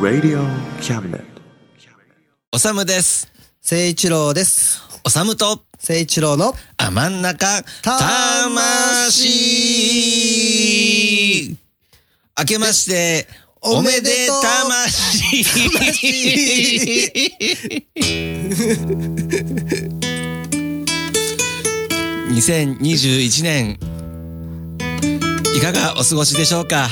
[0.00, 0.42] Radio
[0.80, 1.22] Cabinet.
[2.50, 3.30] おさむです。
[3.60, 4.82] 聖一郎です。
[5.04, 9.28] おさむと、聖一郎のあ、真ん中、魂
[12.36, 13.28] 明けまして、
[13.60, 15.44] おめでたまし
[22.30, 23.78] 2021 年、
[25.56, 26.88] いかがお過ごしでしょうか？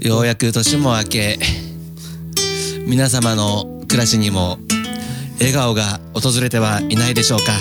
[0.00, 1.38] ようやく年も明け、
[2.86, 4.58] 皆様の暮らしにも
[5.38, 7.52] 笑顔が訪れてはいないでしょうか？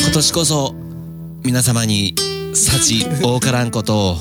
[0.00, 0.74] 今年こそ
[1.42, 2.14] 皆様に
[2.54, 4.16] 幸多からんことを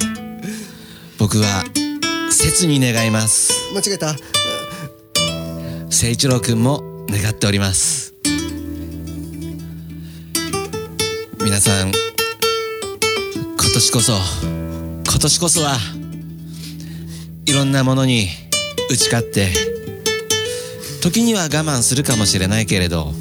[1.17, 1.63] 僕は
[2.31, 3.53] 切に願います。
[3.73, 4.15] 間違えた。
[5.83, 7.98] 誠一郎くんも願っております
[11.41, 11.95] 皆さん今
[13.73, 14.13] 年こそ
[15.09, 15.77] 今年こそは
[17.45, 18.27] いろんなものに
[18.89, 19.47] 打ち勝って
[21.01, 23.13] 時には我慢するかもしれないけれど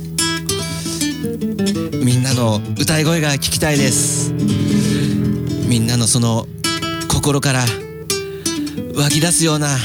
[2.05, 4.33] みんなの歌い声が聞きたいです。
[5.69, 6.46] みんなのその
[7.08, 7.64] 心から
[8.94, 9.77] 湧き出すような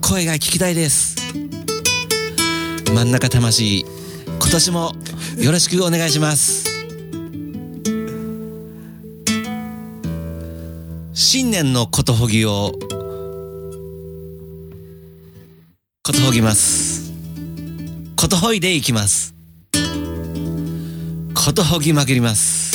[0.00, 1.16] 声が聞きたいです。
[2.94, 4.92] 真ん中魂今年も
[5.38, 6.59] よろしくお願いします。
[11.32, 12.72] 新年のことほぎを
[16.02, 17.12] ことほぎます
[18.20, 19.32] ことほいでいきます
[21.32, 22.72] ことほぎまくります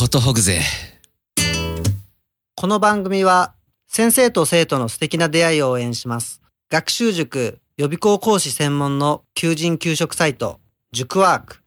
[0.00, 0.60] ことほぐぜ
[2.54, 3.54] この番組は
[3.88, 6.40] 先生と生徒の素敵な出会いを応援します。
[6.70, 10.60] 学習塾予備校講師専門の求人・給食サイト
[10.92, 11.62] 塾ワーク。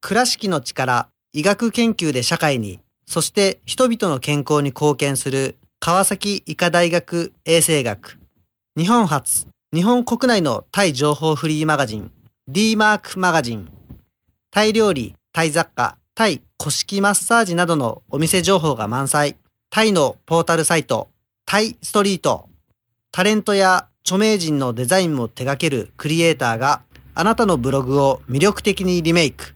[0.00, 8.18] 倉敷の力、医学研究で社会に、そして人々の健康に貢献する川崎医科大学衛生学。
[8.74, 12.10] 日本初、日本国内のタイ情報フリーマガジン
[12.48, 13.68] D マークマガジン。
[14.50, 19.36] タイ料理、タイ雑貨、タイ古式マッサージなどのお店情報が満載。
[19.68, 21.10] タイのポータルサイト、
[21.44, 22.48] タイストリート。
[23.12, 26.80] タレントや著名人のデザインも手掛けるクリエイターが
[27.14, 29.55] あなたのブログを魅力的にリメイク。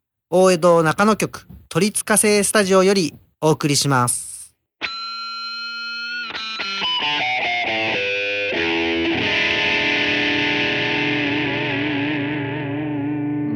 [0.33, 4.55] 大江戸中野局鳥塚製スタジオよりお送りします。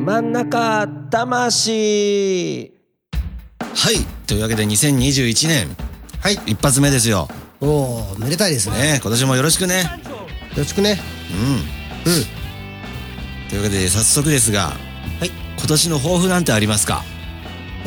[0.05, 2.73] 真ん中魂
[3.73, 3.95] はい
[4.27, 5.69] というわけで2021年
[6.19, 6.33] はい。
[6.45, 7.29] 一発目ですよ
[7.61, 8.75] おお、めでたいですね。
[8.75, 9.83] ね今年もよろしくねよ
[10.57, 10.99] ろしくね。
[12.05, 13.49] うんうん。
[13.49, 14.84] というわけで早速ですがはい。
[15.65, 17.03] 今年の抱負なんてありますか？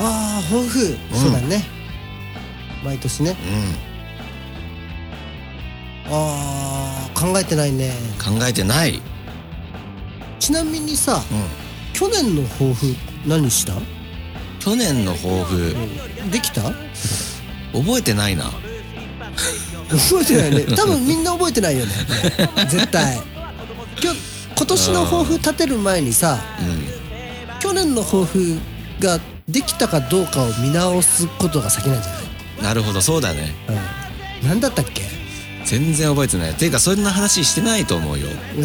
[0.01, 0.99] ああ、抱負。
[1.13, 1.65] そうだね。
[2.85, 3.37] 毎年ね。
[6.09, 6.13] うん。
[6.13, 7.93] ああ、考えてないね。
[8.21, 9.01] 考えてない。
[10.41, 11.93] ちなみにさ、うん。
[11.93, 13.75] 去年の抱負何した？
[14.59, 15.77] 去年の抱負。
[16.33, 16.63] できた？
[17.73, 18.47] 覚えてないな。
[19.89, 20.65] 覚えてないね。
[20.75, 21.93] 多分みんな覚えてないよね。
[22.69, 23.23] 絶対。
[24.03, 24.19] 今日
[24.57, 26.65] 今年の抱負立てる前にさう
[27.69, 28.59] 去年の抱負
[28.99, 33.55] ができたかどうかを見直すことが先なんじゃんなるほどそうだね。
[33.69, 33.77] ない、
[34.43, 35.03] うん、何だったっけ？
[35.65, 36.55] 全然覚えてない。
[36.55, 38.27] ていうかそんな話してないと思うよ。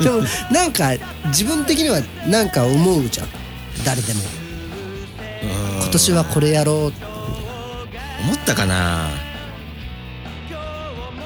[0.00, 0.22] でも
[0.52, 0.90] なんか
[1.28, 3.28] 自分的にはなんか思うじゃん。
[3.84, 4.20] 誰でも。
[5.42, 5.82] うん。
[5.82, 6.76] 今年はこれやろう
[8.22, 9.08] 思ったかな？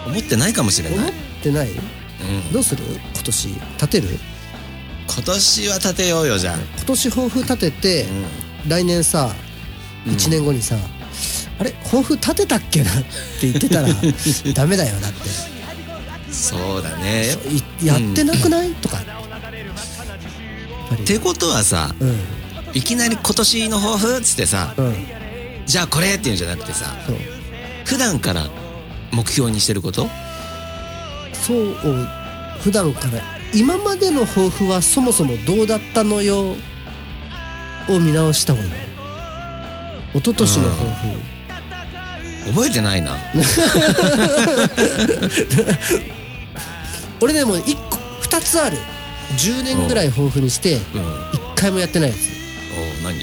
[0.06, 1.12] 思ってないかもしれ思っない、
[1.42, 1.68] てない？
[1.70, 1.72] う
[2.24, 2.84] ん、どうする？
[3.14, 3.48] 今年。
[3.48, 4.08] 立てる？
[5.12, 8.06] 今年は立てようよじゃあ、今年抱負立てて、
[8.68, 9.34] 来年さ
[10.06, 10.12] うん。
[10.14, 10.76] 1年後にさ、
[11.58, 12.90] あれ抱負立てたっけな？
[13.00, 13.06] って
[13.42, 13.88] 言ってたら
[14.54, 15.18] ダメだよだって。
[16.32, 17.26] そうだね。
[17.82, 18.96] いやってなくない、とか。
[18.98, 19.02] や
[20.94, 22.16] ってことはさうん。
[22.72, 24.94] いきなり今年の抱負っつってさうん。
[25.66, 26.94] じゃあこれっていうんじゃなくてさ
[27.84, 28.48] 普段から
[29.12, 30.08] 目標にしてること？
[31.46, 31.74] そう
[32.60, 33.22] 普段から
[33.54, 36.56] 今までの抱負はそもそもどうだったのよ？
[37.88, 38.70] を見直した方がいい。
[40.14, 40.94] 一昨年の抱負。
[42.52, 43.16] 覚えてないな。
[47.20, 48.78] 俺でも1個2つある。
[49.36, 51.02] 10年ぐらい抱負にしてうん。
[51.02, 52.18] 1回もやってないやつ。
[53.02, 53.18] お何？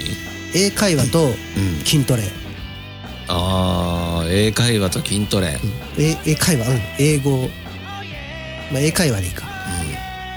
[0.56, 1.34] 英会話とうん。
[1.86, 2.24] 筋トレ、
[3.28, 5.60] あー英会話と筋トレ。
[5.98, 6.68] え英会話？
[6.70, 6.82] うん。
[7.00, 7.50] 英語。
[8.72, 9.46] まあ英会話でいいか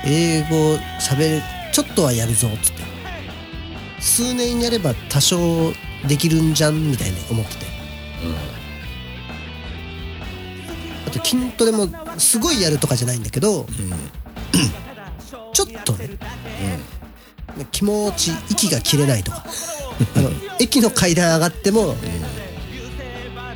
[0.04, 1.42] 英語喋る
[1.72, 2.82] ちょっとはやるぞっつって。
[4.00, 5.72] 数年やれば多少
[6.08, 7.66] できるんじゃんみたいに思ってて。
[11.06, 11.88] あと筋トレも
[12.18, 13.66] すごいやるとかじゃないんだけど、
[15.52, 16.18] ちょっとね、
[17.72, 19.44] 気持ち息が切れないとか。
[20.16, 21.94] あの駅の階段上がっても、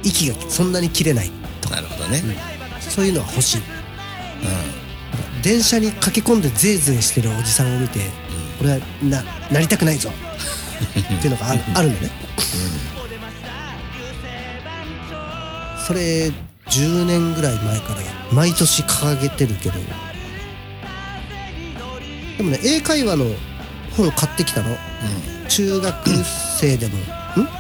[0.03, 1.31] 息がそんなに切れない
[1.71, 2.23] なるほどね。
[2.81, 3.63] そういうのは欲しい、
[5.45, 8.01] 電車に駆け込んでゼーゼーしてるおじさんを見て、
[8.63, 10.11] 俺はななりたくないぞ。
[10.99, 12.11] っていうのがあるあるのね、
[15.87, 16.33] それ
[16.71, 18.01] 10年ぐらい前から
[18.33, 19.75] 毎年掲げてるけど。
[22.39, 23.27] でもね英会話の
[23.97, 24.77] 本買ってきたの、
[25.49, 26.11] 中学
[26.59, 27.01] 生でもん。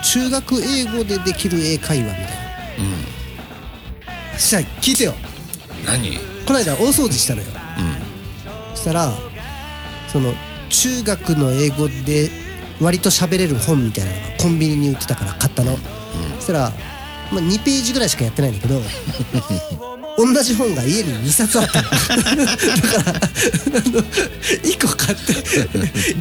[0.02, 2.28] 中学英語でできる英会話みたいな。
[4.32, 4.38] うん。
[4.38, 5.14] さあ聞いてよ。
[5.84, 6.19] 何？
[6.46, 7.63] この間大掃除したのよ
[8.84, 9.12] したら
[10.08, 10.34] その
[10.69, 12.31] 中学の英語で
[12.81, 15.76] 割と喋れる本みたいなのがコンビニに売ってたから買ったの、
[16.36, 16.72] そしたら、
[17.32, 18.82] まあ、2ページぐらいしかやってないんだけど
[20.19, 21.88] 同じ本が家に2冊あったの。
[21.90, 23.22] だからあ
[23.88, 25.34] の1個買って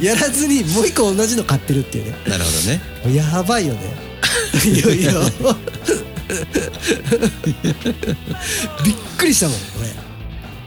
[0.04, 2.16] やらずにもう1個同じの買ってるっていうね。
[2.26, 2.80] なるほどね。
[3.14, 3.80] やばいよね。
[4.64, 5.12] いよいよ。
[8.84, 10.13] びっくりしたもん俺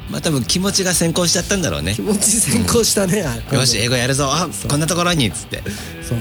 [0.09, 1.93] まあ多分気持ちが先行しちゃったんだろうね。
[1.93, 4.29] 気持ち先行したね、あよし英語やるぞ。
[4.31, 5.61] あこんなところにっつって。
[6.01, 6.17] そう。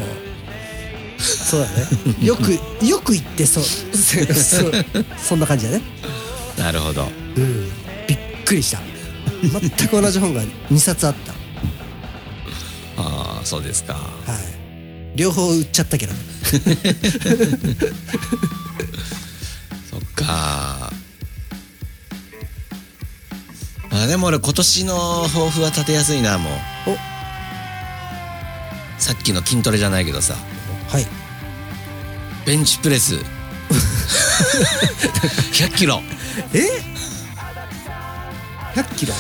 [1.18, 2.26] そうだね。
[2.26, 2.52] よく
[2.84, 3.64] よく言ってそう。
[3.64, 4.72] そう。
[5.16, 5.82] そんな感じだね。
[6.58, 7.06] なるほど。
[7.36, 7.68] うん。
[8.06, 8.80] びっくりした。
[9.42, 11.32] 全く同じ本が2冊あった。
[12.98, 13.94] ああそうですか。
[13.94, 14.00] は
[15.14, 15.16] い。
[15.16, 16.12] 両方売っちゃったけど。
[19.90, 20.92] そっか
[24.02, 26.52] あでも俺今年の抱負は立てやすいなもう。
[26.90, 26.96] お。
[28.98, 30.34] さっきの筋トレじゃないけどさ。
[30.88, 31.06] はい。
[32.44, 33.16] ベンチプレス。
[35.52, 36.00] 100キロ。
[36.52, 36.82] え
[38.74, 39.14] ？100キロ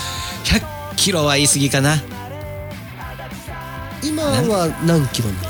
[0.44, 0.62] ？100
[0.96, 1.96] キロは言い過ぎかな。
[4.02, 5.48] 今は何キロなの？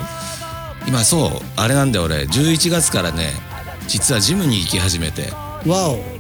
[0.87, 2.23] 今そうあれなんだよ俺。
[2.23, 3.32] 11月からね
[3.88, 5.31] 実はジムに行き始めて。
[5.67, 5.96] わお。
[5.96, 6.15] ず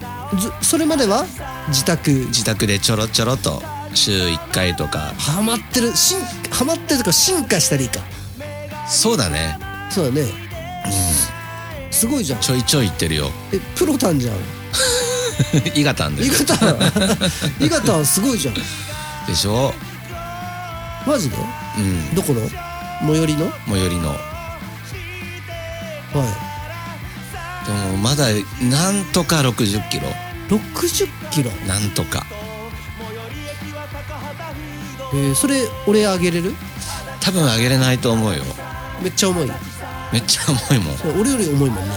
[0.60, 1.24] それまでは？
[1.68, 3.62] 自宅自宅でちょろちょろと
[3.94, 5.12] 週1回とか。
[5.18, 6.18] ハマってる進
[6.50, 8.00] ハマってるとか進化したらいいか。
[8.88, 9.58] そうだね。
[9.90, 10.26] そうだね。
[11.90, 12.40] すごいじゃん。
[12.40, 13.30] ちょいちょい行ってるよ。
[13.52, 14.36] えプロタンじゃん。
[15.74, 16.76] 伊賀たんで伊賀タン。
[17.64, 18.54] 伊賀タンすごいじゃん。
[18.54, 18.62] で
[19.34, 19.72] しょ？
[21.06, 21.36] マジで？
[21.78, 22.14] うん。
[22.14, 22.40] どこの？
[23.00, 23.52] 最寄りの？
[23.68, 24.08] 最寄りの。
[24.08, 24.16] は
[26.14, 26.45] でも
[28.06, 28.26] まだ
[28.70, 30.06] なんとか60キロ。
[30.06, 30.12] い
[30.48, 31.50] 60キロ？
[31.66, 32.24] なんとか。
[35.12, 36.54] えー、それ俺あげれる？
[37.20, 38.44] 多分上げれないと思うよ。
[39.02, 39.50] めっちゃ重い。
[40.12, 41.20] めっちゃ重いもん。
[41.20, 41.94] 俺より重いもんね。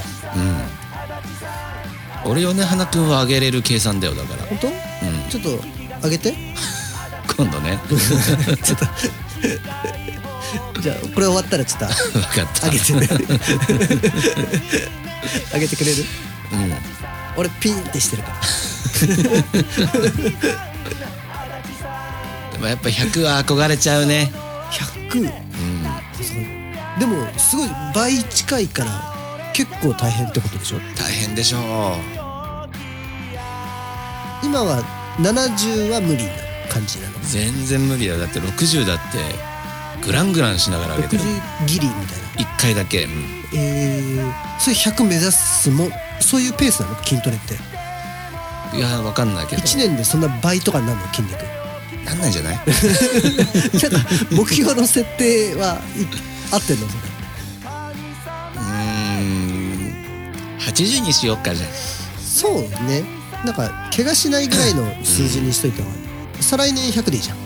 [2.26, 2.32] うん。
[2.32, 4.42] 俺米花くんは上げれる計算だよだから。
[4.46, 4.68] 本当？
[4.68, 4.74] うん。
[5.30, 5.64] ちょっと
[6.08, 6.34] あげて。
[7.38, 7.78] 今度ね。
[8.64, 8.86] ちょっと。
[10.82, 12.66] じゃあこれ終わったらちょっと分かった。
[12.66, 13.08] あげてね
[15.54, 16.04] あげてくれる？
[16.54, 16.74] うん。
[17.38, 18.30] 俺ピンってしてるか
[22.62, 22.68] ら。
[22.70, 24.32] やっぱ100は憧れちゃうね。
[24.72, 25.30] 100うん。
[27.00, 30.80] でもすごい倍近いから結構大変ってことでしょ？
[30.98, 31.62] 大変でしょう。
[34.44, 34.84] 今は
[35.20, 36.30] 70は無理な
[36.70, 37.14] 感じなの？
[37.24, 38.20] 全然無理だよ。
[38.20, 39.04] だって60だって
[40.06, 41.24] グラングランしながら上げてる。
[41.24, 43.12] 60ギリみたいな1回だけ、うん。
[43.54, 47.04] えー、それ100目指すもんそういうペースなの？
[47.04, 47.54] 筋トレって。
[48.78, 49.62] いや分かんないけど。
[49.62, 51.14] 1年でそんな倍とかになるの？
[51.14, 51.44] 筋肉。
[52.06, 52.56] なんないんじゃない？
[52.58, 52.70] なんか
[54.32, 56.88] 目標の設定はい合ってんの？
[56.88, 57.00] それ。
[58.56, 59.94] うーん。
[60.60, 61.70] 80にしよっかじゃあ
[62.24, 63.04] そうね。
[63.46, 66.44] なんか怪我しないぐらいの数字にしといた方がいい。
[66.44, 67.38] 再来年100でいいじゃん。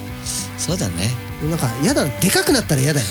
[0.57, 1.11] そうだね
[1.49, 3.05] なんかやだなでかくなったら嫌だよ。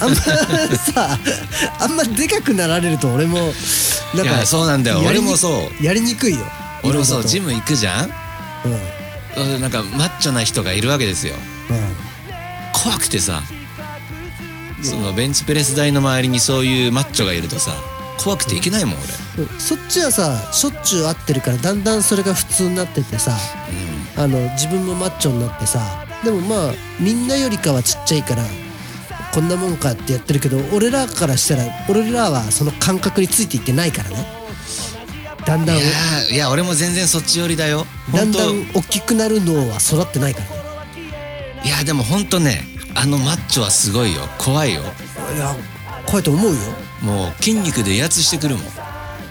[0.00, 1.18] あんまさ
[1.78, 3.52] あんまでかくなられると俺も
[4.14, 5.00] なんかそうなんだよ。
[5.06, 5.84] 俺もそう。
[5.84, 6.40] やりにくいよ。
[6.82, 7.24] 俺もそう。
[7.24, 8.10] ジムム行くじゃん？
[9.36, 9.54] うん。
[9.54, 11.34] うんなんかマッチョな人がいるわけですよ。
[11.70, 11.94] うん。
[12.72, 13.42] 怖くてさ
[14.82, 17.72] そのベンチプレス台の周りにそういうマッチョがいるとさ
[18.18, 18.94] 怖くていけないもん
[19.36, 19.44] 俺。
[19.44, 19.46] う。
[19.56, 23.36] んそっちはさしょっちゅう会ってるからだんだんそれが普通になっててさ
[24.16, 28.42] あの自分もマッチョになってさでもまあみんなよりかはちっちゃいから
[29.32, 34.26] こんなもんかってやってるけど俺らからしたら俺らはその感覚についていってないからね。
[35.44, 35.76] だんだん。
[35.76, 37.84] いやーいや俺も全然そっち寄りだよ。
[38.14, 40.52] だんだん大きくなるのは育ってないからね。
[41.64, 42.62] いやでも本当ね
[42.94, 44.22] あのマッチョはすごいよ。
[44.38, 44.82] 怖いよ。
[45.34, 45.54] いや
[46.06, 46.58] 怖いと思うよ。
[47.02, 48.64] もう筋肉で威圧してくるもん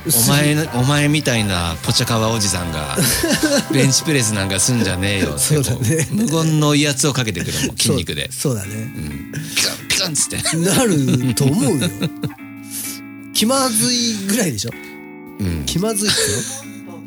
[0.05, 2.97] お前お前みたいなポチャカワおじさんが
[3.71, 6.07] ベンチプレスなんかすんじゃねえよってそうだね。
[6.11, 8.29] 無言の威圧をかけてくるもん筋肉で。
[8.31, 8.73] そうだね。
[8.75, 9.31] うん。
[9.55, 10.57] ピカンピカンっつって。
[10.57, 11.89] なると思うよ。
[13.33, 14.71] 気まずいぐらいでしょ？
[15.39, 15.63] うん。
[15.65, 17.03] 気まずいっすよ。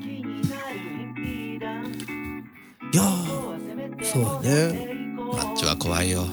[2.92, 4.88] いやーそうだね。
[5.16, 6.26] マッチョは怖いよ。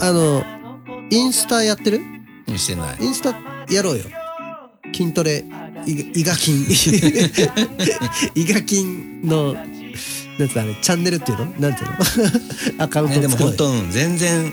[0.00, 0.44] あの
[1.10, 2.00] インスタやってる？
[2.48, 2.96] うんしてない。
[3.00, 3.34] インスタ
[3.70, 4.04] やろうよ
[4.96, 5.44] 筋トレ
[5.86, 6.62] い胃が筋
[8.34, 8.84] 胃が筋
[9.24, 9.52] の
[10.38, 11.44] なんつあれチャンネルっていうの？
[11.58, 11.90] なんていう
[12.78, 12.80] の？
[12.84, 14.52] アカウントね、でも本当うん全然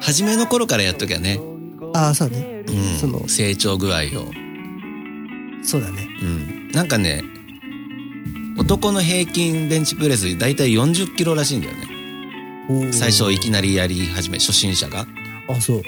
[0.00, 1.38] 初めの頃からやっときゃね、
[1.94, 2.64] ああそうね。
[2.68, 4.30] うん、その成長具合を、
[5.62, 6.08] そうだね。
[6.22, 7.22] うん、なんかね
[8.58, 12.92] 男の平均ベンチプレス大体40キロらしいんだよね。
[12.92, 15.06] 最初いきなりやり始め初心者が。
[15.48, 15.82] あそう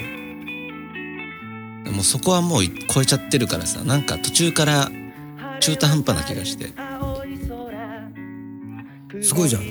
[2.05, 4.89] そこはもう超えちゃってるからさなんか途中から
[5.59, 6.73] 中途半端な気がして。
[9.21, 9.61] すごいじゃん。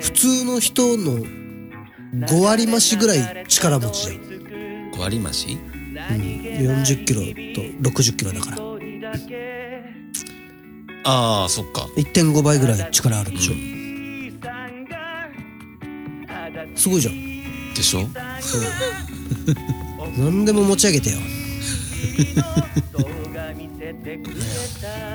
[0.00, 1.18] 普通の人の
[2.14, 4.16] 5割増しぐらい力持ちじゃん、
[4.92, 5.52] 5割増し？
[5.52, 7.26] うん、40キロと
[7.90, 8.56] 60キロだから。
[11.04, 11.82] ああそっか。
[11.96, 13.54] 1.5倍ぐらい力あるでしょ、
[16.74, 17.74] すごいじゃん。
[17.74, 18.08] でしょ？
[20.16, 21.18] 何でも持ち上げてよ。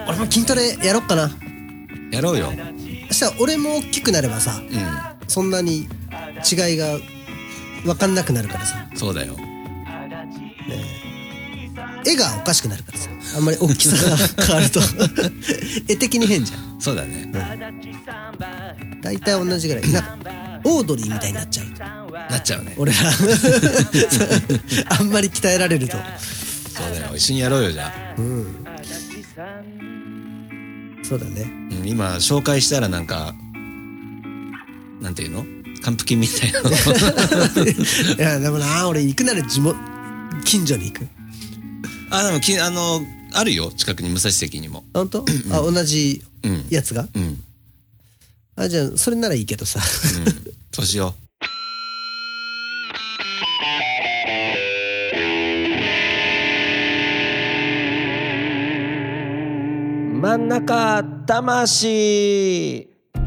[0.08, 1.32] 俺も筋トレやろっかな。
[2.12, 2.52] やろうよ。
[3.10, 5.88] そしたら俺も大きくなればさうそんなに
[6.50, 6.98] 違いが
[7.84, 8.88] 分かんなくなるからさ。
[8.94, 9.36] んそうだよ。
[12.06, 13.10] 絵がおかしくなるからさ。
[13.36, 14.80] あんまり大きさが変わると。
[15.88, 16.82] 絵的に変じゃん。
[16.82, 17.30] そうだね。
[19.02, 19.92] 大体同じぐらい。
[19.92, 20.18] な
[20.66, 22.03] オードリーみたいになっちゃう
[22.34, 22.74] なっちゃうね。
[22.78, 23.00] 俺ら。
[25.00, 25.98] あんまり鍛えられると。
[25.98, 27.16] そうだよ。
[27.16, 28.66] 一緒にやろうよじゃあ、うん。
[31.04, 31.42] そうだね。
[31.72, 33.36] うん、今紹介したらなんか
[35.02, 35.46] なんていうの？
[35.84, 36.62] 還付金みたいな。
[36.62, 36.70] の
[38.16, 39.78] いやでもな俺行くなら地元
[40.46, 41.08] 近所に行く。
[42.10, 43.02] あでもきあの
[43.34, 43.72] あるよ。
[43.76, 44.84] 近くに武蔵関にも。
[44.94, 45.26] 本当？
[45.52, 47.08] あ同じうんやつが？
[47.14, 47.22] うん。
[47.24, 47.44] うん。
[48.56, 49.80] あじゃあそれならいいけどさ。
[50.72, 51.14] そうしよ
[60.24, 62.88] 真ん中魂。
[63.14, 63.20] あ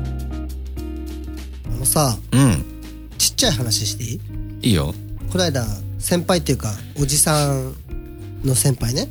[1.78, 2.64] のさううん。
[3.18, 4.14] ちっちゃい話してい
[4.62, 4.68] い？
[4.68, 4.94] いいよ。
[5.30, 5.66] この間
[5.98, 7.74] 先輩っていうかおじさん
[8.42, 9.10] の先輩ね。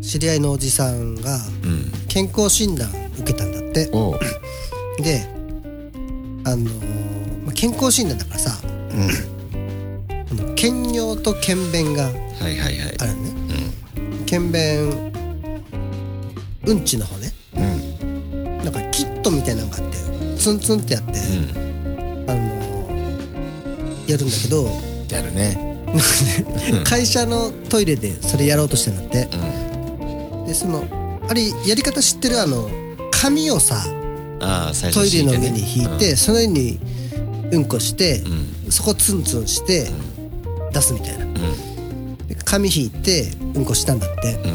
[0.00, 1.90] 知り合いのおじさんがんうん。
[2.06, 3.90] 健康診断受けたんだって。
[3.92, 4.20] おう。
[5.02, 5.26] で
[6.44, 9.10] あのーまあ健康診断だからさうん。
[10.12, 12.96] あの検尿と検便がはいはいはい。
[13.00, 13.32] あるのね。
[14.24, 15.15] 検便
[16.66, 17.32] うんちの方ね。
[17.56, 19.96] うんなんかキットみたいなのがあって
[20.38, 24.68] ツンツンってやって、うんあのーやるんだけど
[25.08, 25.64] やるね。
[26.84, 29.28] 会社のトイレでそれやろうとしてんだって。
[29.36, 29.36] う
[30.42, 30.46] ん。
[30.46, 30.84] でその
[31.28, 32.40] あれやり方知ってる？
[32.40, 32.68] あの
[33.10, 33.82] 紙をさ
[34.40, 36.78] ああトイレの上に引いて、その上に
[37.52, 38.72] うんこして、うん。
[38.72, 39.88] そこツンツンして
[40.72, 41.24] 出すみたいな。
[41.24, 42.16] うん。
[42.28, 44.34] で紙引いてうんこしたんだって。
[44.34, 44.48] う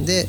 [0.00, 0.04] ん。
[0.04, 0.26] で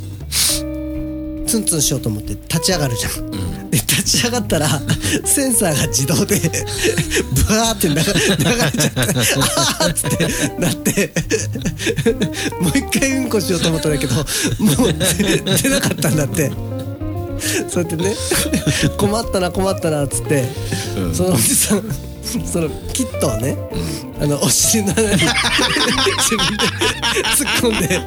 [1.50, 3.12] ツンツンしようと思って立ち上がるじゃん。
[3.34, 4.68] うんで立ち上がったら
[5.26, 6.40] センサーが自動で
[7.48, 10.28] ブワーって流流れちゃってあーっつって
[10.60, 11.12] なって
[12.60, 14.24] もう一回うんこしようと思ったんだけども
[14.86, 16.52] う出出なかったんだって。
[17.70, 18.14] そうやってね
[18.98, 20.44] 困ったな困ったなっつって、
[20.98, 21.16] うん。
[21.16, 21.84] そのおじさん
[22.52, 23.58] そのキットをね、
[24.22, 26.66] あのお尻の穴に自分で
[27.38, 28.02] 突っ込んで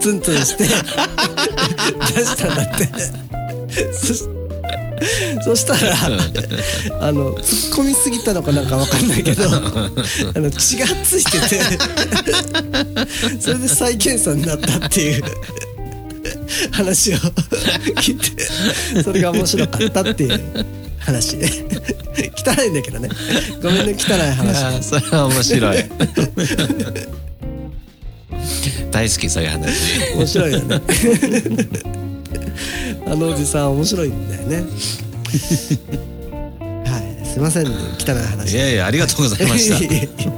[0.00, 0.64] ツンツンして
[1.92, 2.88] 出したんだって。
[3.92, 4.24] そし
[5.44, 5.96] そしたら
[7.00, 11.60] あの突っ込みすぎたのかなんかわかんないけど あの血がついてて
[13.40, 15.24] それで再検査になったっていう。
[16.72, 20.40] 話を聞いてそれが面白かったっていう
[20.98, 21.36] 話。
[21.36, 23.08] 汚いんだけどね。
[23.62, 25.84] ごめんね汚いい話それは面白い
[28.90, 30.16] 大好きそういう話。
[30.16, 30.80] 面白いよね。
[33.06, 34.56] あのおじさん面白いんだよね。
[36.88, 37.26] はい。
[37.26, 37.70] すいませんね。
[37.98, 38.52] 汚い話。
[38.54, 39.76] いやいやありがとうございました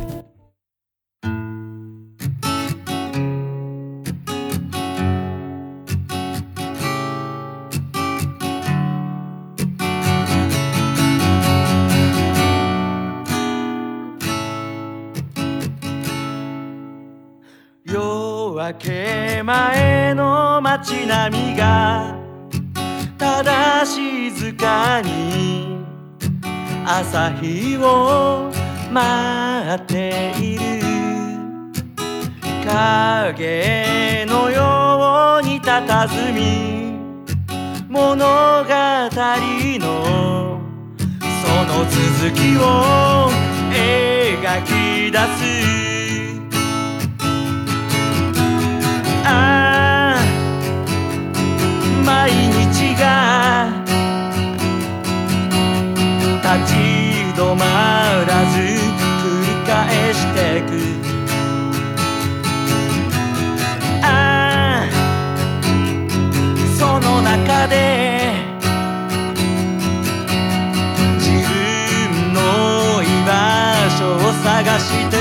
[20.82, 22.16] 街並みが
[23.16, 25.78] ただ静かに
[26.84, 28.50] 朝日を
[28.90, 30.62] 待っている。
[32.64, 36.96] 影のように佇み
[37.88, 38.70] 物語
[39.78, 40.60] の
[41.42, 43.30] その続きを
[43.70, 45.62] 描き出す。
[53.02, 53.68] が
[56.40, 56.74] 立ち
[57.34, 57.64] 止ま
[58.26, 58.54] らず
[59.22, 59.74] 繰り返
[60.14, 60.70] してく。
[64.04, 64.06] あ
[64.84, 64.90] あ
[66.78, 67.74] その中で
[71.18, 72.38] 自分の
[73.02, 73.30] 居場
[73.98, 75.11] 所を探して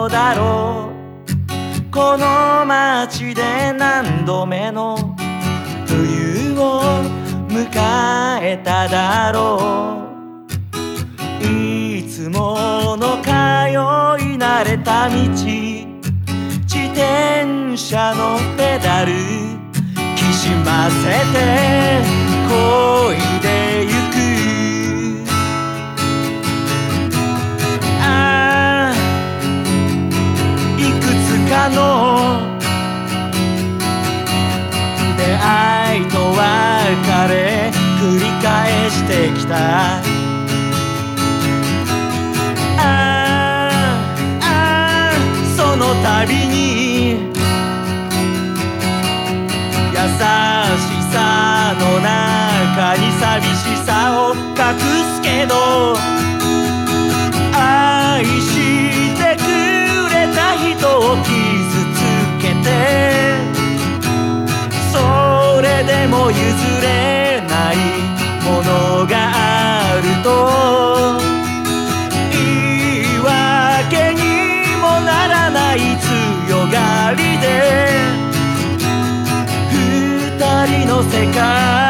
[0.00, 4.96] のだろうこの街で何度目の
[5.86, 6.80] 冬を
[7.48, 7.68] 迎
[8.40, 10.06] えただろ
[11.42, 11.44] う。
[11.44, 13.32] いつもの通い
[14.38, 15.14] 慣れた道。
[15.16, 19.12] 自転車のペダル。
[20.16, 22.00] きしませて
[22.48, 23.89] 漕いで
[31.74, 32.40] の。
[35.16, 40.00] 出会いと別れ繰り返してきた。
[42.82, 42.82] あ
[44.40, 45.12] あ
[45.56, 46.58] その度に
[49.92, 50.18] 優し
[51.12, 51.14] さ
[51.78, 54.38] の中に寂しさを隠
[55.16, 55.54] すけど
[81.20, 81.89] 人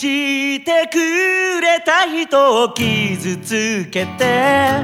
[0.00, 4.82] してくれた人を傷つけて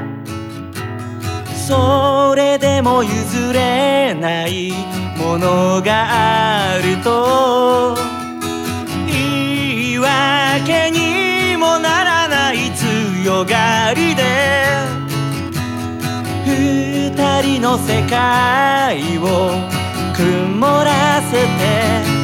[1.67, 4.71] それでも譲れない
[5.17, 7.95] ものがあると
[9.07, 12.69] 言い訳にもならない
[13.23, 14.23] 強がりで
[16.45, 19.49] 二人の世界を
[20.15, 22.16] 曇らせて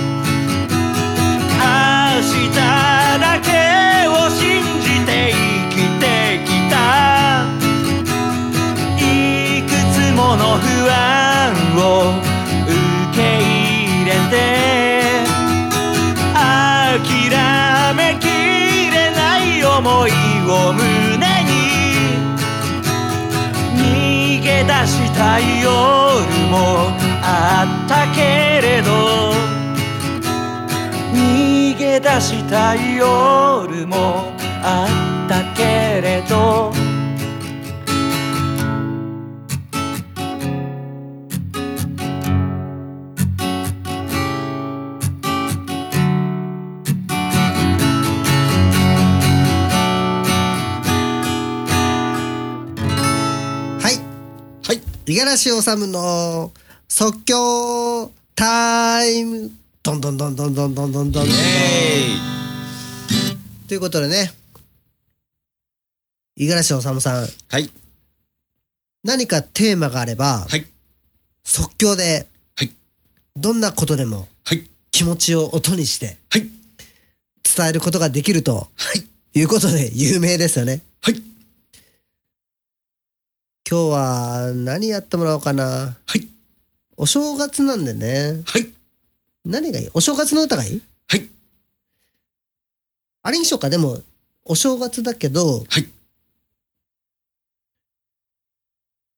[2.53, 6.03] ただけを信じて生きて
[6.45, 7.47] きた
[8.97, 9.01] い
[9.63, 12.13] くつもの不安を
[12.65, 12.75] 受
[13.15, 14.33] け入れて
[16.33, 18.27] 諦めき
[18.91, 20.11] れない思い
[20.47, 20.81] を胸
[21.43, 21.51] に
[23.75, 25.71] 逃げ出したい夜
[26.49, 28.91] もあったけれど
[31.99, 34.87] 出した夜もあ
[35.25, 36.71] ったけれど。
[53.79, 53.99] はい。
[54.65, 54.81] はい。
[55.05, 56.51] 五十嵐治の
[56.87, 59.62] 即興タイム。
[59.83, 61.27] どんどんどんどんどんどんどんどんどん
[63.67, 64.31] ということでね
[66.37, 67.69] 五十嵐治さんはい
[69.03, 70.65] 何かテーマがあれば、はい
[71.45, 72.71] 即興で、はい
[73.35, 76.47] どんなことでもはい気持ちを音にしてはい
[77.43, 78.67] 伝えることができると、は
[79.33, 80.81] いいうことで有名ですよね。
[81.01, 81.15] はい
[83.69, 85.63] 今日は何やってもらおうかな。
[85.65, 86.27] はい
[86.95, 88.43] お正月なんでね。
[88.45, 88.71] はい
[89.45, 89.89] 何がいい？
[89.93, 90.81] お正月の歌がいい？
[91.07, 91.29] はい。
[93.23, 93.69] あれにしようか。
[93.69, 94.01] でも、
[94.45, 95.89] お正月だけど、はい。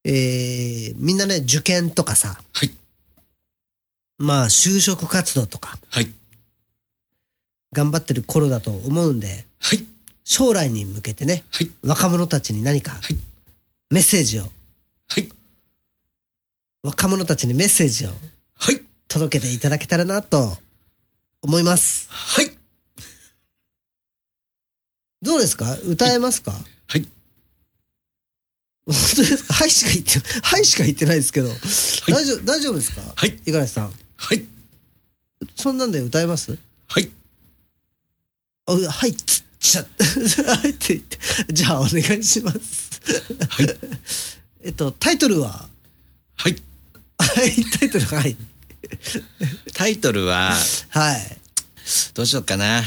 [0.03, 2.71] えー、みんなね、受験とかさ、はい。
[4.17, 6.13] まあ、就職活動とか、はい。
[7.73, 9.85] 頑張ってる頃だと思うんで、はい。
[10.23, 11.71] 将来に向けてね、はい。
[11.83, 13.17] 若者たちに何かはい。
[13.89, 14.49] メッセージを、は
[15.19, 15.29] い。
[16.83, 18.09] 若者たちにメッセージを。
[18.57, 18.81] はい
[19.15, 20.57] 届けていただけたらなと
[21.41, 22.09] 思います。
[22.11, 22.51] はい。
[25.21, 25.73] どうですか？
[25.85, 26.51] 歌えますか？
[26.51, 27.07] はい。
[28.85, 29.53] 本当ですか？
[29.53, 31.47] はいしか言って、はいしか言ってないですけど、
[32.13, 33.01] 大丈夫、大丈夫ですか？
[33.15, 33.39] はい。
[33.45, 33.93] 五十嵐さん。
[34.17, 34.45] はい。
[35.55, 36.57] そんなんで歌えます？
[36.89, 37.09] はい。
[38.65, 39.87] あうはい、つっちゃ、は
[40.67, 41.17] いって言って、
[41.53, 43.01] じゃあお願いします。
[43.47, 43.77] はい。
[44.61, 45.69] えっと、タイトルは？
[46.35, 46.61] はい。
[47.17, 48.35] はい、タイトルはい。
[49.73, 50.53] タイトルは
[50.89, 51.37] はい。
[52.13, 52.81] どうしようかな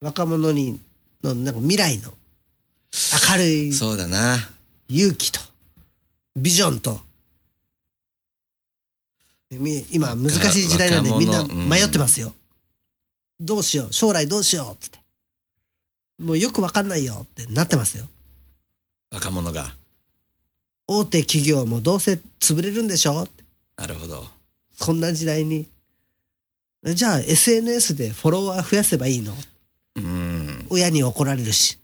[0.00, 0.80] 若者に、
[1.22, 2.12] の、なんか未来の、
[3.30, 4.36] 明るいそうだな
[4.88, 5.40] 勇気と、
[6.36, 7.00] ビジョンと、
[9.50, 11.44] み今難しい時代なんで若みんな
[11.76, 12.34] 迷ってますよ。
[13.40, 14.98] どうしよう、将来どうしようっつって。
[16.18, 18.06] もうよくわかんないよってなってますよ。
[19.10, 19.74] 若者が
[20.86, 23.43] 大手企業もどうせ潰れるんでしょって
[24.84, 25.66] こんな時代に。
[26.84, 29.32] じゃあ SNS でフォロワー増やせばいいの？
[29.96, 31.78] うん親に怒られるし。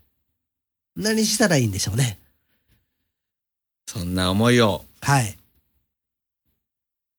[0.96, 2.18] 何したらいいんでしょうね。
[3.86, 5.34] そんな思いをはい。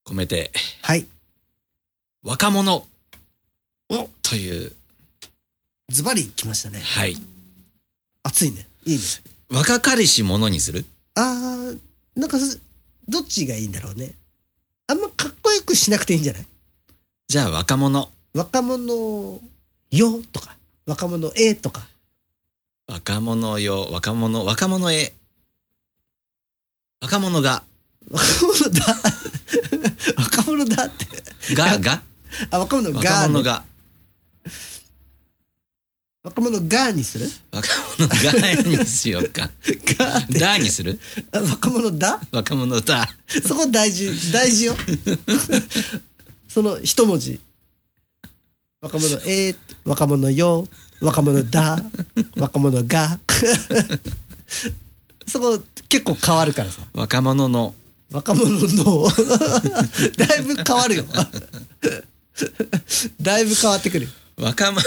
[0.05, 0.51] 込めて
[0.83, 1.07] はい。
[2.21, 2.85] 若者
[3.89, 4.73] おという
[5.89, 6.79] ズバリ来ましたね。
[6.79, 7.17] はい
[8.21, 8.67] 熱いね。
[8.85, 9.03] いいね。
[9.49, 10.85] 若かりし者にする？
[11.15, 11.79] あー、
[12.15, 12.61] なんかす、
[13.07, 14.13] どっちがいいんだろうね。
[14.87, 16.45] あんまかっこよくしなくていいんじゃない？
[17.27, 18.09] じゃあ若者。
[18.33, 19.39] 若者
[19.91, 21.87] よとか、若者えとか。
[22.87, 25.13] 若者よ若者若者へ
[27.01, 27.63] 若者が。
[28.09, 28.85] 若者だ。
[30.17, 31.55] 若者だって。
[31.55, 32.01] がが？
[32.51, 33.63] あ、若者が、若者が
[36.23, 37.27] 若者がにする？
[37.51, 39.49] 若者がにしようか
[39.97, 40.37] がって。
[40.39, 40.99] だにする？
[41.31, 42.21] あ若者だ？
[42.31, 43.07] 若者だ
[43.43, 44.75] そこ大事、大事よ。
[46.47, 47.39] その一文字。
[48.81, 50.67] 若者え若者よ、
[51.01, 51.83] 若者だ、
[52.37, 53.19] 若者が。
[55.27, 56.81] そこ結構変わるからさ。
[56.93, 57.73] 若者の
[58.11, 59.07] 若者の、
[60.17, 61.05] だいぶ変わるよ。
[63.21, 64.11] だいぶ変わってくるよ。
[64.37, 64.81] 若者。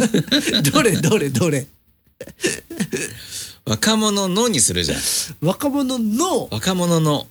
[0.72, 1.66] どれどれどれ。
[3.64, 4.98] 若者のにするじゃん。
[5.40, 7.26] 若者の、若者の。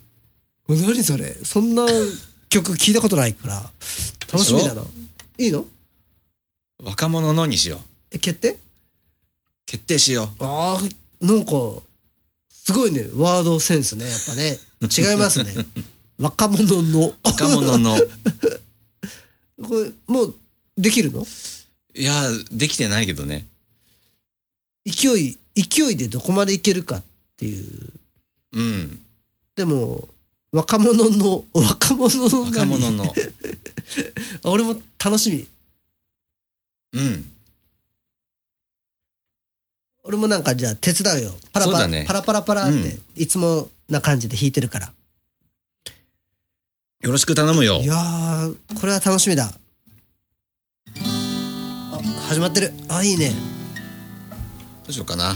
[0.67, 1.35] 何それ。
[1.43, 1.85] そんな
[2.49, 3.71] 曲聞いたことないから、
[4.31, 4.83] 楽しみだな。
[5.37, 5.65] いいの？
[6.83, 7.79] 若者のにしよう。
[8.11, 8.57] え、決定？
[9.65, 11.51] 決定しよああ、なんか、
[12.49, 14.59] すごいね、ワードセンスね、やっぱね。
[14.81, 15.53] 違いますね。
[16.17, 17.07] 若者の。
[17.07, 17.97] う若者の。
[19.63, 20.35] これ、もう、
[20.77, 21.25] できるの？
[21.95, 22.13] いや
[22.51, 23.45] できてないけどね
[24.85, 27.03] 勢い、勢いでどこまでいけるかっ
[27.37, 27.93] ていう。
[28.53, 28.99] うん
[29.55, 30.07] でも、
[30.51, 32.51] 若者の、若者の何？
[32.51, 33.07] 若者のあ
[34.51, 35.47] 俺も楽しみ。
[36.93, 37.31] うん
[40.03, 41.35] 俺もなんかじゃあ手伝うよ。
[41.51, 44.93] パラパラ、ねパラパラパラって、うんいつもな感じで弾いてるから。
[47.01, 49.51] よろしく頼むよいやー、これは楽しみだ。
[52.25, 52.73] あ、始まってる。
[52.89, 53.29] あ、いいね。
[54.85, 55.35] どうしようかな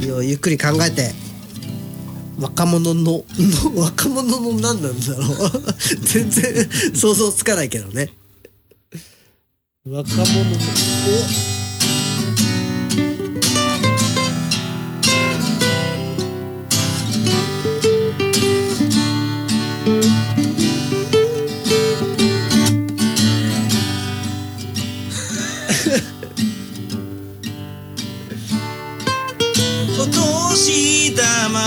[0.00, 1.12] 日をゆっくり考えて
[2.38, 3.24] 若者のの
[3.80, 5.50] 若者の何なんだろう
[6.02, 8.12] 全然想像つかないけどね
[9.84, 10.50] 若者の
[11.50, 11.53] お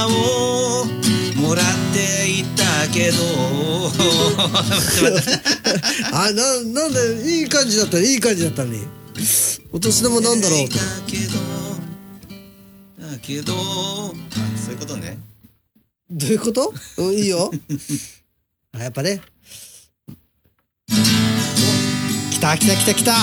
[0.06, 0.86] を
[1.36, 3.18] もらっていたけど。
[6.14, 8.80] あななんでいい感じだったいい感じだったのに。
[9.72, 10.76] お年玉なんだろうと。
[10.78, 11.34] だけど。
[13.12, 13.54] だけど。
[13.56, 14.12] あ
[14.64, 15.18] そういうことね。
[16.10, 16.74] どういうこと？
[16.98, 17.52] うんいいよ。
[18.74, 19.22] あやっぱね。
[20.10, 20.14] お
[22.32, 23.14] 来た来た来た来た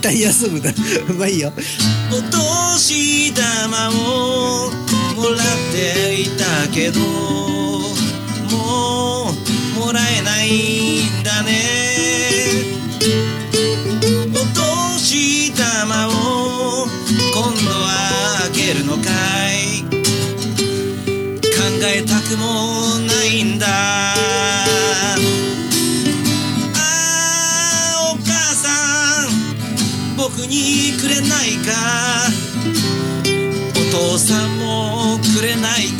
[0.00, 0.72] でそこで一旦休むんだ
[1.18, 1.52] まあいいよ。
[2.10, 4.70] お年玉を
[5.14, 5.38] もらっ
[5.72, 7.00] ていたけど
[8.50, 9.30] も
[9.76, 11.50] うもらえないんだね。
[14.32, 14.36] お
[14.98, 16.10] 年玉を
[17.34, 17.86] 今度は
[18.52, 19.02] 開けるのか
[19.52, 19.82] い？
[19.82, 23.99] 考えたくもないんだ。
[33.76, 35.88] お父さんもくれない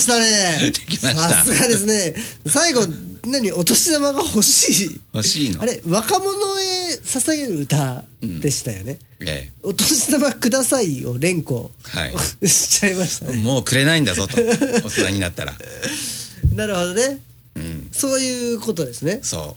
[0.00, 0.72] したね。
[0.72, 2.14] できましたさすがですね。
[2.46, 2.86] 最後、
[3.26, 5.00] 何、お年玉が欲しい。
[5.12, 8.98] 欲しいのあれ、若者へ捧げる歌でしたよね。
[9.20, 12.06] えお年玉くださいを連呼は
[12.40, 13.42] いしちゃいましたえね。
[13.42, 15.52] もうくれないんだぞと大人になったら
[16.54, 17.18] なるほどね。
[17.56, 19.20] うんそういうことですね。
[19.22, 19.56] そ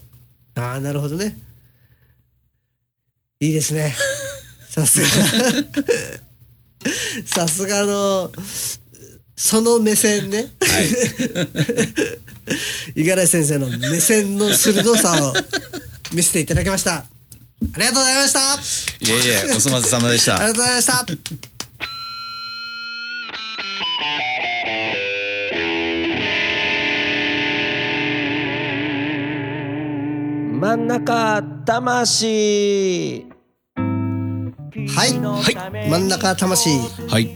[0.54, 1.38] ああ、なるほどね。
[3.40, 3.94] いいですね。
[4.68, 5.08] さすが。
[7.24, 8.30] さすがの、
[9.36, 10.52] その目線ね。
[10.60, 10.88] うはい
[12.94, 15.34] 五十嵐先生の目線の鋭さを
[16.12, 16.96] 見せていただきました。
[16.96, 17.04] あ
[17.78, 18.40] りがとうございました。
[18.54, 21.06] いえいえお粗末様でしたありがとうございました。
[30.60, 33.26] 真ん中魂
[34.74, 36.68] はい、はい、真ん中魂
[37.08, 37.30] はい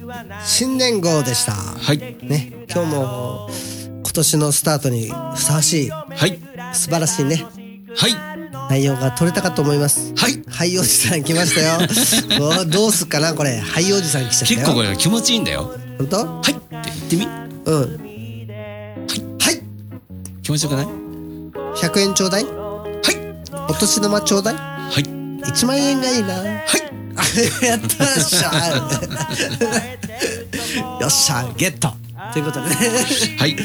[0.44, 1.53] 新年号でした。
[1.53, 3.48] はいね、今日も
[4.03, 6.38] 今年のスタートにふさわしいはい
[6.72, 7.46] 素晴らしいね
[7.94, 8.38] はい
[8.70, 10.12] 内容が取れたかと思います。
[10.16, 11.79] はいはいおじさん来ましたよ。
[12.44, 13.59] おーどうすっかなこれ。
[13.59, 14.61] はいおじさん来ちゃったよ。
[14.61, 16.16] 結構これ気持ちいいんだよ本当？
[16.16, 17.27] はいって言ってみ
[17.66, 17.98] うん。
[19.40, 19.62] はい。
[20.42, 20.87] 気持ちよくない
[21.77, 22.44] ？100円ちょうだい？
[22.44, 22.53] はい
[23.70, 24.55] お年玉ちょうだい？
[24.55, 26.35] はい1万円がいいな。
[26.35, 26.88] はい
[27.62, 28.48] やったっしゃ
[31.00, 31.92] よっしゃゲット。
[32.33, 32.76] ということでね。
[33.38, 33.57] はい。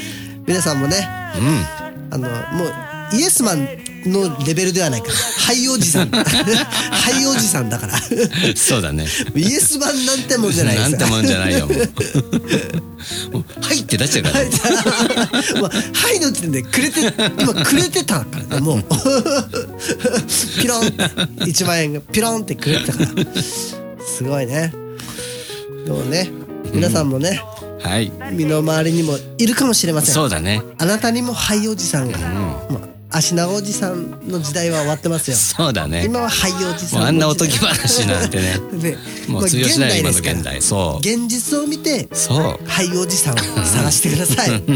[0.46, 0.96] 皆さんもね
[1.36, 2.14] うん。
[2.14, 3.66] あのもうイエスマン
[4.06, 6.10] のレベルではないからはいおじさん。
[6.14, 6.22] は
[7.20, 8.00] いおじさんだから。
[8.54, 9.06] そうだね。
[9.34, 11.68] イエスマンなんてもんじゃないなんてもんじゃないよ。
[13.60, 14.44] はいって出しちゃうから。
[14.44, 14.50] ね
[15.60, 18.56] もうはいの時点でくれて今くれてたから。
[18.56, 18.84] ねもう。
[20.60, 23.42] ピロン1万円がピロンってくれてたから。
[23.42, 24.72] すごいね。
[25.84, 26.30] でもね。
[26.72, 27.40] 皆さんもね、
[27.82, 28.10] はい。
[28.32, 30.14] 身の回りにもいるかもしれません。
[30.14, 30.62] そうだね。
[30.78, 32.18] あなたにもはいおじさんが、
[32.68, 35.36] もう足長おじさんの時代は終わってますよ。
[35.36, 36.04] そうだね。
[36.04, 38.58] 今は廃おじさんあんなおとぎ話なんてね。
[38.72, 38.96] ね
[39.28, 40.98] もうまあ通用しないよ今の現代そう。
[40.98, 42.66] 現実を見てそう。
[42.66, 44.50] 廃おじさんを探してください。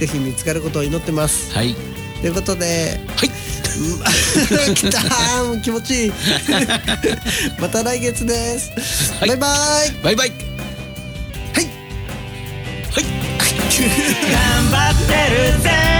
[0.00, 1.54] ぜひ見つかることを祈ってます。
[1.54, 1.76] はい。
[2.20, 3.30] ということではい。
[4.68, 4.98] うんきた。
[4.98, 6.12] ーもう気持ちいい。
[7.60, 9.28] また来月です、はい。
[9.28, 9.46] バイバ
[9.84, 9.92] イ。
[10.02, 10.30] バイバイ。
[11.54, 11.66] はい。
[12.90, 13.04] はい。
[14.32, 15.12] 頑張って
[15.54, 15.99] るぜ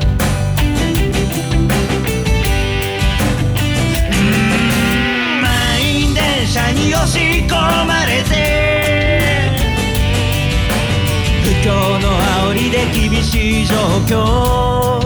[12.93, 13.75] 厳しい状
[14.05, 14.99] 況。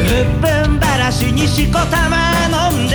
[0.00, 2.32] うっぷんばらしにしこたま
[2.70, 2.94] 飲んで。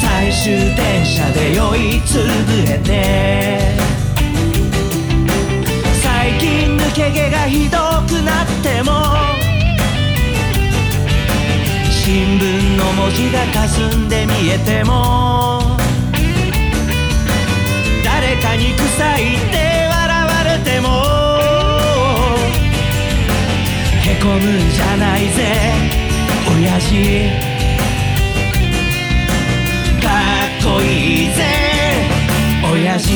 [0.00, 3.60] 最終電車で酔いつぶれて。
[6.02, 8.90] 最近抜け毛がひどくなっても。
[11.90, 15.59] 新聞の文字が霞んで見えても。
[18.60, 19.56] に臭いって
[19.88, 20.88] 笑われても。
[24.04, 25.72] へこむんじゃないぜ
[26.46, 26.90] 親父。
[30.02, 30.08] か
[30.44, 30.84] っこい
[31.24, 31.40] いぜ
[32.70, 33.10] 親父。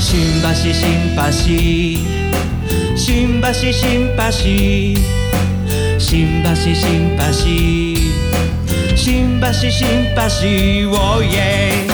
[0.00, 4.96] 新橋シンパシー新橋シンパシー
[5.98, 11.93] 新橋シンパシー新橋シンパシーをイェイ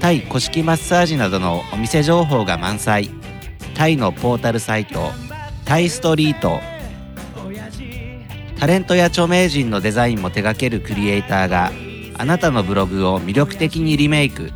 [0.00, 3.10] タイ古式マッサージなどのお店情報が満載。
[3.74, 5.10] タイのポータルサイト
[5.64, 6.60] タイストリート。
[8.58, 11.70] タレントや著名人のデザインも手掛けるクリエイターが
[12.16, 14.52] あなたのブログを魅力的にリメイク。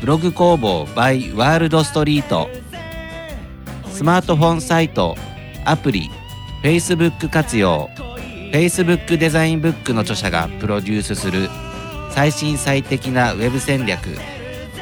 [0.00, 2.48] ブログ工房 by ワールドストリート。
[3.90, 5.16] スマートフォンサイト
[5.64, 6.10] アプリ
[6.62, 7.90] Facebook 活用。
[8.52, 11.50] Facebook デザインブックの著者がプロデュースする
[12.10, 13.98] 最新最適なウェブ戦略。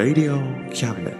[0.00, 0.40] Radio
[0.72, 1.19] Cabinet.